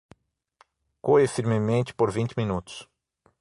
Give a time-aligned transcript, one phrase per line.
[1.05, 2.75] Coe firmemente por vinte minutos.